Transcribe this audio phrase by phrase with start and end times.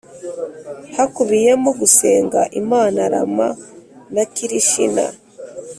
[0.95, 3.47] hakubiyemo gusenga imana rama
[4.13, 5.05] na kirishina